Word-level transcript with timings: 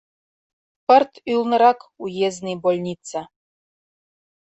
Пырт 0.87 1.11
ӱлнырак— 1.33 1.79
уездный 2.03 2.57
больница. 2.63 3.19